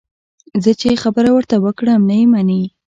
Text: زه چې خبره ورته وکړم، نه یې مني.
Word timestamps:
زه 0.63 0.71
چې 0.79 1.01
خبره 1.03 1.29
ورته 1.33 1.55
وکړم، 1.65 2.01
نه 2.09 2.15
یې 2.19 2.25
مني. 2.33 2.63